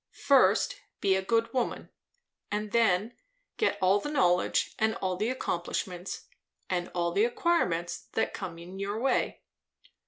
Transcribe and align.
First, 0.25 0.81
be 0.99 1.13
a 1.15 1.21
good 1.21 1.53
woman; 1.53 1.91
and 2.51 2.71
then, 2.71 3.13
get 3.57 3.77
all 3.79 3.99
the 3.99 4.09
knowledge 4.09 4.73
and 4.79 4.95
all 4.95 5.15
the 5.15 5.29
accomplishments, 5.29 6.25
and 6.71 6.89
all 6.95 7.11
the 7.11 7.23
acquirements, 7.23 8.07
that 8.13 8.33
come 8.33 8.57
in 8.57 8.79
your 8.79 8.99
way. 8.99 9.43